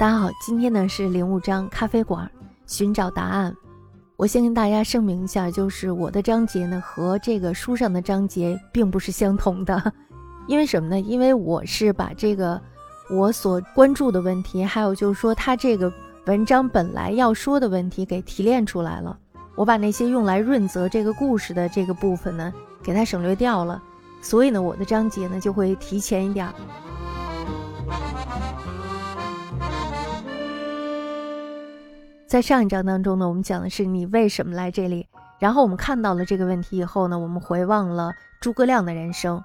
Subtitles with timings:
[0.00, 2.26] 大家好，今天呢是零五章咖啡馆
[2.64, 3.54] 寻找答案。
[4.16, 9.92] 我先跟大家声明一下，就是我的章节呢和这个书上的章节并不是相同的，
[10.48, 10.98] 因为什么呢？
[10.98, 12.58] 因为我是把这个
[13.10, 15.92] 我所关注的问题，还有就是说他这个
[16.24, 19.18] 文章本来要说的问题给提炼出来了，
[19.54, 22.50] 我把那些用来润泽这个故事的这个部分呢
[22.82, 23.82] 给它省略掉了，
[24.22, 26.48] 所以呢我的章节呢就会提前一点。
[32.30, 35.04] 在上一章当中呢，我们讲的是你为什么来这里。
[35.40, 39.42] 然后我们看到了这个问题以后呢，我们回望了诸葛亮的人生。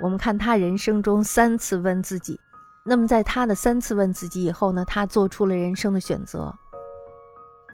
[0.00, 2.40] 我们看他人生中三次问自己，
[2.82, 6.50] 那么在他的三次问自己以后呢，他做出了人生的选择。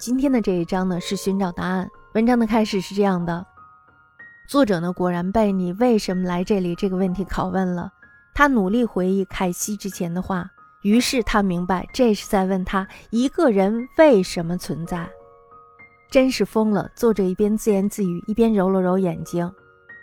[0.01, 1.89] 今天的这一章呢是寻找答案。
[2.15, 3.47] 文章的开始是这样的：
[4.49, 7.93] 作者呢果然被你为什么来这里这个问题拷问了。
[8.35, 10.51] 他努力回忆凯西之前的话。
[10.83, 15.09] 于是他明白，这是在问他一个人为什么存在。
[16.11, 16.91] 真是疯了！
[16.97, 19.51] 作者一边自言自语，一边揉了揉眼睛。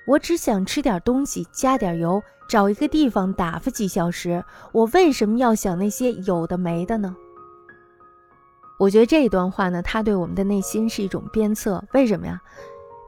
[0.05, 4.41] 我只想吃点东西，加点油，找一个地方打发几小时。
[4.71, 7.13] 我为什么要想那些有的没的呢？
[8.79, 11.83] 我觉得这一段话呢，他对我们的内心是一种鞭策。
[11.93, 12.39] 为什么呀？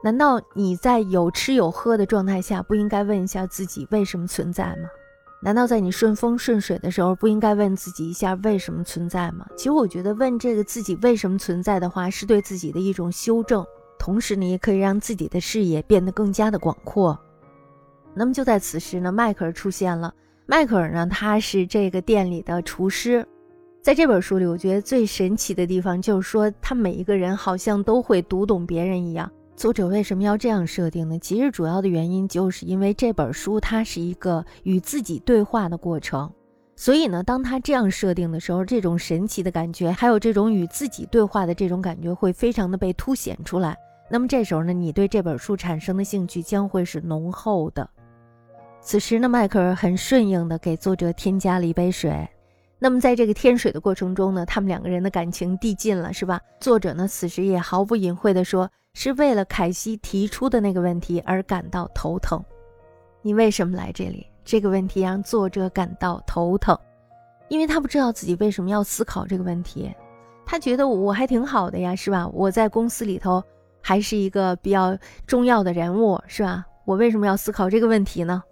[0.02, 4.88] 难道你在有吃有喝的状态下，不应该问一下自己为什么存在吗？
[5.42, 9.46] 难道在你顺风顺水的时候，不应该问自己一下为什么存在吗？
[9.56, 13.64] 其实我觉得问这个自己为什么存在的话，是对自己的一种修正，
[13.98, 17.18] 同时呢，也可以让自己的视野变得更加的广阔。
[18.12, 20.12] 那么就在此时呢，迈克尔出现了。
[20.44, 23.26] 迈克尔呢，他是这个店里的厨师。
[23.80, 29.30] 在这本书里，我觉得最神奇的地方就是说，他每一个人好像都会读懂别人一样。
[29.60, 31.18] 作者为什么要这样设定呢？
[31.18, 36.32] 其实主要的原因就是因为这本书它是一个与自己对话的过程，
[36.76, 43.76] 所以呢，当他这样设定的时候，这种神奇的感觉，还有这种与自己对话的这种感觉，会非常的被凸显出来。
[44.08, 47.86] 那么这时候呢，你对这本书产生的兴趣将会是浓厚的。
[48.80, 52.26] 此时呢，迈克尔很顺应的给作者添加了一杯水。
[52.78, 56.40] 那么在这个添水的过程中呢，他们两个人的感情递进了，是吧？
[56.62, 58.70] 作者呢，此时也毫不隐晦的说。
[58.92, 62.42] 是为了凯西提出的那个问题而感到头疼。
[63.22, 64.26] 你为什么来这里？
[64.44, 66.76] 这个问题让作者感到头疼，
[67.48, 69.90] 因为他不知道自己为什么要思考这个问题。
[70.44, 72.26] 他觉得我还挺好的呀，是吧？
[72.28, 73.42] 我在公司里头
[73.80, 76.64] 还是一个比较重要的人物，是吧？
[76.84, 78.42] 我为什么要思考这个问题呢？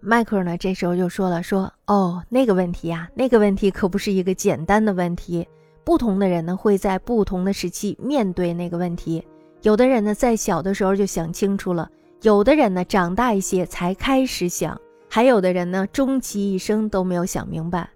[0.00, 0.56] 迈克尔呢？
[0.56, 5.46] 这时候就说了：“说哦，那个问题呀，那个问题可不是一个简单的问题。
[5.82, 9.22] 不同的人呢，会在不同的时期面对那个问题。”
[9.64, 11.88] 有的人呢，在小的时候就想清楚了；
[12.20, 14.76] 有的人呢，长大一些才开始想；
[15.08, 17.88] 还有的人呢，终其一生都没有想明白。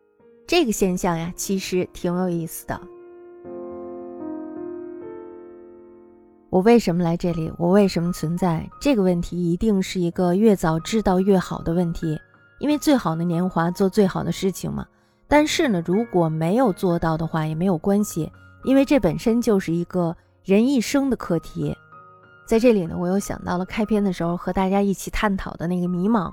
[0.47, 2.81] 这个现象呀，其实挺有意思的。
[6.49, 7.53] 我为什么来这里？
[7.59, 8.67] 我为什么存在？
[8.81, 12.19] 这个问题一定是一个越早知道越好的问题，
[12.61, 14.87] 因为最好的年华做最好的事情嘛。
[15.29, 18.33] 但是呢，如果没有做到的话，也没有关系，
[18.65, 20.17] 因为这本身就是一个。
[20.49, 21.77] 人一生的课题，
[22.47, 26.33] 在这里呢，我又想到了开篇的时候和大家一起探讨的那个迷茫。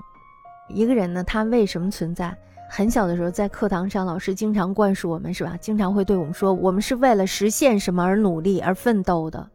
[0.70, 2.34] 一个人呢，他为什么存在？
[2.70, 5.54] 很小的时候，在课堂上，老师经常灌输我们，是吧？
[5.60, 9.50] 经常会对我们说，我们是为了实现什么而努力而奋斗的。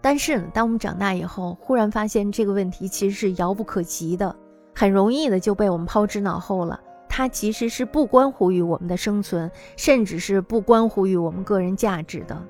[0.00, 4.36] 但是呢，当我们长大以后，忽然发现这个问题其实是遥不可及的，
[4.72, 6.78] 很容易的就被我们抛之脑后了。
[7.08, 12.40] 它其实是不关乎于我们的生存，甚至是不关乎于我们个人价值的。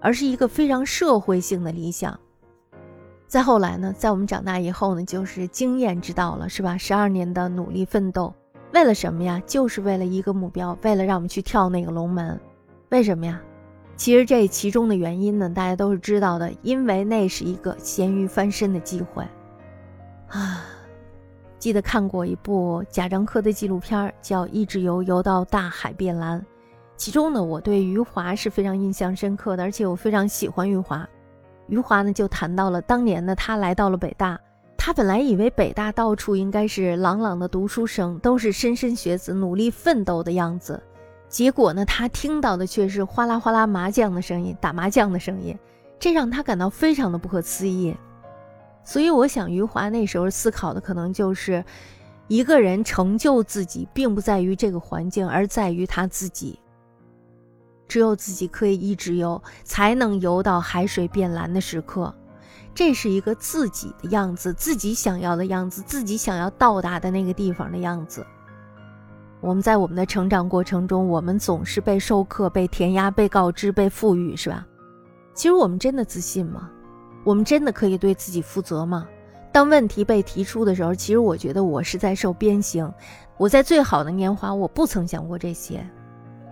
[0.00, 2.18] 而是一个非常社会性的理想。
[3.26, 6.78] 再后来呢，在我们长大以后呢，就是经验之道了，是吧？
[6.78, 8.32] 十二年的努力奋斗，
[8.72, 9.42] 为了什么呀？
[9.46, 12.38] 就是为了一个目标，为了让我们去跳那个龙门。
[12.90, 13.40] 为什么呀？
[13.96, 19.24] 其实这其中的原因呢，大家都是知道的，因为那是一个咸鱼翻身的机会。
[20.28, 20.64] 啊，
[21.58, 26.38] 记得看过一部贾樟柯的纪录片，叫《一直游游到大海变蓝》。
[26.96, 31.06] 其中呢，我对余华是非常印象深刻的，而且我非常喜欢余华。
[31.68, 34.40] 余华呢就谈到了当年呢，他来到了北大，
[34.76, 40.82] 他本来以为北大到处应该是朗朗的读书声，都是莘莘学子努力奋斗的样子，
[41.28, 45.58] 结果呢，他听到的却是哗啦哗啦麻将的声音，打麻将的声音，
[45.98, 47.94] 这让他感到非常的不可思议。
[48.84, 51.64] 所以我想，余华那时候思考的可能就是，
[52.28, 56.58] 一个人成就自己，并不在于这个环境，而在于他自己。
[57.88, 62.14] 只有自己可以一直游，才能游到海水变蓝的时刻。
[62.74, 68.26] 这是一个自己的样子，自己想要的样子，自己想要到达的那个地方的样子。
[69.40, 74.66] 我们在我们的成长过程中，我们总是被授课、被填鸭、被告知、被赋予，是吧？
[75.34, 76.70] 其实我们真的自信吗？
[77.24, 79.06] 我们真的可以对自己负责吗？
[79.52, 82.92] 当问题被提出的时候，其实我觉得我是在受鞭刑。
[83.38, 85.86] 我在最好的年华，我不曾想过这些。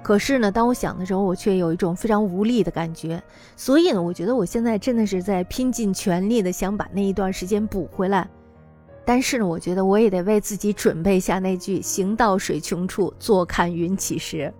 [0.04, 3.20] 可是呢，当我想的时候，我却有一种非常无力的感觉。
[3.56, 8.28] 所以呢，我觉得我现在真的是在拼尽全力的想把那一段时间补回来。
[9.06, 14.52] 但是呢，我觉得我也得为自己准备下那句“行到水穷处，坐看云起时”。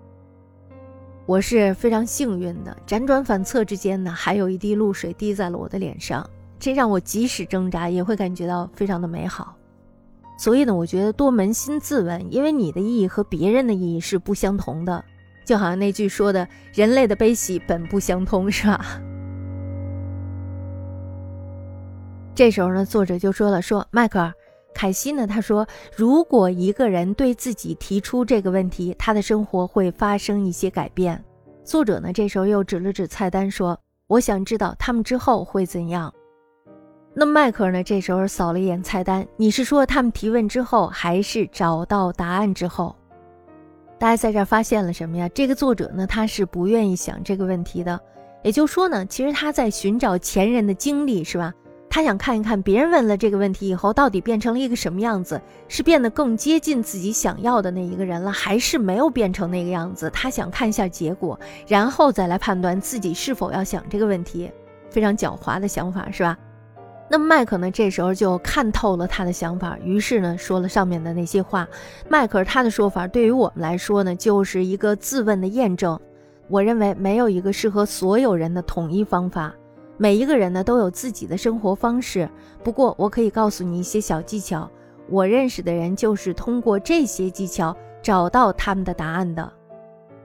[1.26, 6.26] 我是非常幸运的，辗转反侧之间呢，还有一滴露水滴在了我的脸上，
[6.58, 9.54] 这让我即使挣扎也会感觉到非常的美好。
[10.38, 15.04] 所以呢，我觉得多扪心自问，因为你的意义和别人的意义是不相同的，
[15.44, 18.84] 就好像那句说的“人类的悲喜本不相通”，是吧？
[22.34, 24.32] 这时候呢，作者就说了：“说迈克尔，
[24.74, 25.26] 凯西呢？
[25.26, 31.22] 他说，如果一个人对自己提出这个问题，他的生活会发生一些改变。”
[31.62, 36.12] 作者呢，这时候又指了指菜单，说：“我想知道他们之后会怎样。”
[37.16, 42.96] 那迈克尔呢，这时候扫了一眼菜单，你是说他们提问之后，还是找到答案之后？
[43.98, 45.28] 大家在这儿发现了什么呀？
[45.30, 47.98] 这个作者呢，他是不愿意想这个问题的，
[48.42, 51.52] 也就是说呢，其实他在寻找前人的经历，是吧？
[51.88, 60.10] 他想看一看别人问了这个问题以后，到底变成了一个什么样子，是变得更接近自己想要的那一个人了，还是没有变成那个样子？
[60.10, 61.38] 他想看一下结果，
[61.68, 64.50] 然后再来判断自己是否要想这个问题。
[64.90, 66.36] 非常狡猾的想法，是吧？
[67.08, 71.68] 那么麦克呢，这时候就看透了他的想法，于是呢，说了上面的那些话。
[72.08, 76.00] 迈克他的说法对于我们来说呢，就是一个自问的验证。
[76.48, 79.54] 我认为没有一个适合所有人的统一方法。
[79.96, 82.28] 每一个人呢都有自己的生活方式，
[82.64, 84.68] 不过我可以告诉你一些小技巧。
[85.08, 89.52] 我认识的人就是通过这些技巧找到他们的答案的。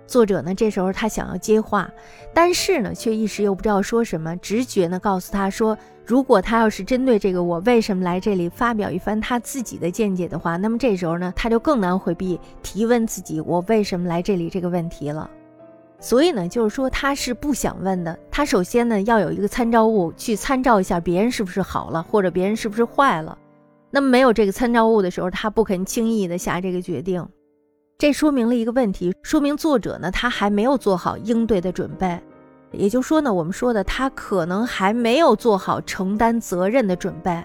[0.09, 1.89] 作者呢这时候他想要接话，
[2.33, 4.35] 但是呢却一时又不知道说什么。
[4.37, 15.29] 直觉呢告诉他说，如果他要是针对这个我为什么来这里发表一番他自己的见解的话，那么这时候呢他就更难回避提问自己我为什么来这里这个问题了。
[15.99, 18.17] 所以呢，就是说他是不想问的。
[18.31, 23.37] 他首先呢要有一个参照物去参照一下别人是不是好了，或者别人是不是坏了。
[23.91, 27.27] 那么没有这个参照物的时候，他不肯轻易的下这个决定。
[27.99, 32.17] 这说明了一个问题，说明作者呢他还没有做好应对的准备。
[32.71, 37.43] 也就是说呢，我们说的他可能还没有做好承担责任的准备。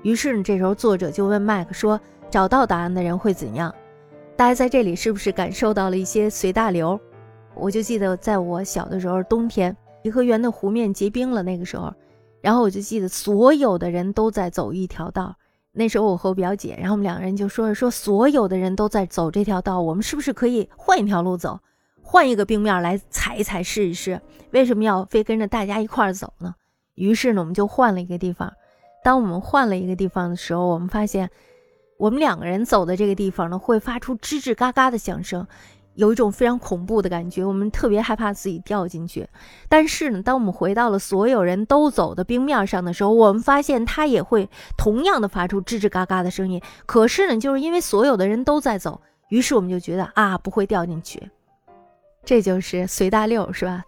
[0.00, 2.00] 于是呢，这时候作者就问麦克说
[2.30, 3.74] ：“找到答案的人会怎样？”
[4.36, 6.98] 大家在这里是不是感受到了一些随大流？
[7.54, 11.92] 我就记得在我小的时候，冬天颐和园的湖面结冰了，那个时候，
[12.40, 15.36] 然后我就记得所有的人都在走一条道。
[15.76, 21.58] 那时候我和我表姐，然后我们两个人就说着说，所有的人都在走这条道，我们是不是可以换一条路走，
[22.00, 24.20] 换一个冰面来踩一踩试一试？
[24.52, 26.54] 为什么要非跟着大家一块儿走呢？
[26.94, 28.52] 于是呢，我们就换了一个地方。
[29.02, 31.28] 当我们换了一个地方的时候，我们发现
[31.98, 35.46] 我们两个人走的这个地方呢，会发出吱吱嘎嘎的响声。
[35.94, 39.28] 有一种非常恐怖的感觉，我们特别害怕自己掉进去。
[39.68, 46.60] 但是呢，当我们回到了所有人都走的冰面上的时候，我们发现它也会同样的发出吱吱嘎嘎的声音。
[46.86, 51.30] 可是呢，就是因为所有的人都在走，于是我们就觉得啊，不会掉进去。
[52.24, 53.84] 这就是随大溜，是吧？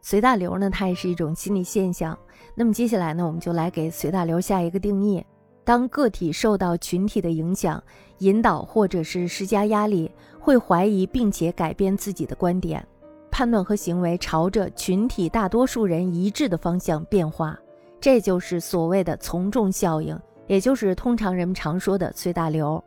[0.00, 2.18] 随大流呢，它也是一种心理现象。
[2.54, 5.24] 那么接下来呢，我们就来给随大流下一个定义。
[5.64, 7.82] 当个体受到群体的影响、
[8.18, 10.10] 引导或者是施加压力，
[10.44, 12.86] 会怀疑并且改变自己的观点、
[13.30, 17.58] 判断和行为，朝着群体大多数人一致的方向变化。
[17.98, 22.84] 这就是所谓的从众效应，也就是通常人们常说的随大流。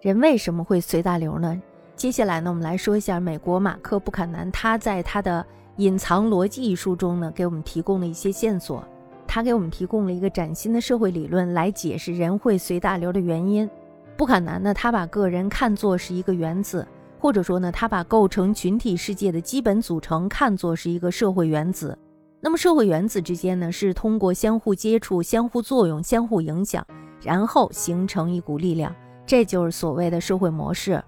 [0.00, 1.60] 人为什么会随大流呢？
[1.96, 5.44] 接下来呢，我们来说一下美国马克·布坎南他在他的
[5.82, 8.84] 《隐藏逻辑》一书中呢，给我们提供了一些线索。
[9.26, 13.68] 他给我们提供了一个崭新的社会理论来解释人会随大流的原因。
[14.16, 16.86] 布坎南呢，他把个人看作是一个原子，
[17.18, 21.96] 或者说呢，他把构成群体世界的基本组成看作是一个社会原子。
[22.40, 26.86] 那么社会原子之间呢，是通过相互接触、相互作用、相互影响，
[27.22, 28.94] 然后形成一股力量，
[29.26, 31.02] 这就是所谓的社会模式。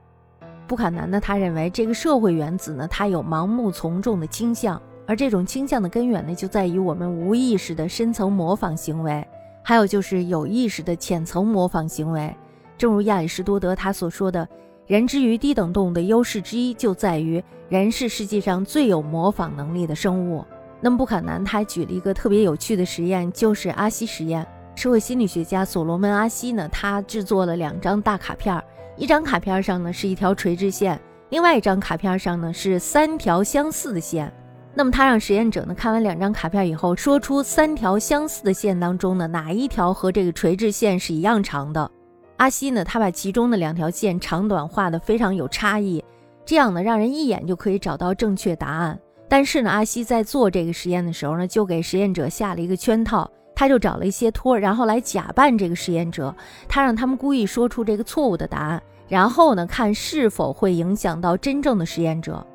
[0.67, 4.81] 布坎南呢，他认为这个社会原子呢，它有盲目从众的倾向。
[5.07, 9.27] 而这种倾向的根源呢，就在于我们无意识的深层模仿行为，
[9.63, 12.37] 还有就是有意识的浅层模仿行为。
[12.79, 14.49] 正如亚里士多德他所说的，
[14.87, 20.45] 人之于低等动物的优势之一就在于人是世界上最有模仿能力的生物。
[20.81, 24.47] 那么布坎南他还举了一个特别有趣的实验，就是阿西实验。
[24.77, 28.63] 社会心理学家所罗门阿西呢，他制作了两张大卡片，
[28.97, 34.33] 一张卡片上呢是一条垂直线，另外一张卡片上呢是三条相似的线。
[34.73, 41.91] 那么他让实验者呢看完两张卡片以后，说出三条相似的线当中呢哪一条和这个垂直线是一样长的。
[42.39, 46.03] 阿西呢，他把其中的两条线长短画的非常有差异，
[46.45, 48.99] 这样呢让人一眼就可以找到正确答案。
[49.29, 56.35] 但是呢，阿西在做这个实验的时候呢，就给实验者下了一个圈套，他就找了一些托，然后来假扮这个实验者，
[56.69, 62.47] 他让他们故意说出这个错误的答案，然后呢看是否会影响到真正的实验者。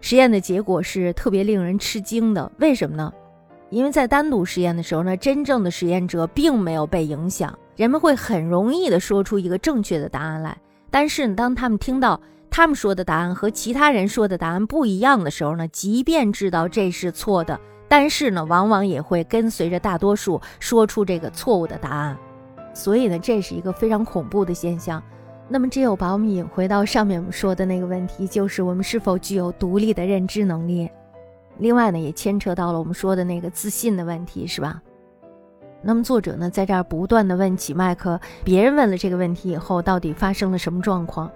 [0.00, 3.12] 实验的结果是特别令人吃惊的，为什么呢？
[3.70, 10.56] 因为在单独实验的时候呢，真正的实验者并没有被影响，人们会很容易的说出一个正确的答案来。
[10.90, 22.16] 但是呢，当他们听到他们说的答案和其他人说的答案不一样的时候呢，即便知道这是错的，但是呢，往往也会跟随着大多数说出这个错误的答案。
[22.72, 25.02] 所以呢，这是一个非常恐怖的现象。
[25.48, 30.90] 那么，这又把我们引回到上面我们说的那个问题，就是我们是否具有独立的认知能力。
[31.58, 34.82] 另外呢，也牵扯到了我们说的那个自信的问题，是吧？
[35.86, 41.30] 那么作者呢，在这儿不断的问起麦克，别人问了这个问题以后，到底发生了什么状况？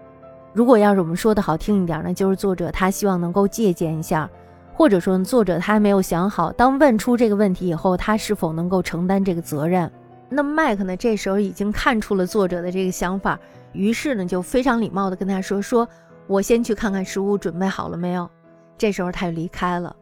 [0.52, 4.28] 如果要是我们说的好听一点呢，就是作者他希望能够借鉴一下，
[4.74, 9.88] 或者说作者他还没有想好，当问出这个问题以后，他是否能够承担这个责任？
[10.28, 13.38] 那么麦克呢，这时候已经看出了作者的这个想法。
[13.72, 15.88] 于是呢，就非常礼貌地跟他说：“说
[16.26, 18.28] 我先去看看食物准备好了没有。”
[18.76, 19.94] 这时候他就离开了。